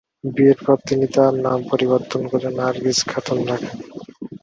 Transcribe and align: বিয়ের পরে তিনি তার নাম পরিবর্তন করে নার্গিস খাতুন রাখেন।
বিয়ের 0.25 0.59
পরে 0.63 0.81
তিনি 0.87 1.05
তার 1.15 1.33
নাম 1.45 1.59
পরিবর্তন 1.71 2.21
করে 2.31 2.47
নার্গিস 2.59 2.99
খাতুন 3.07 3.39
রাখেন। 3.49 3.77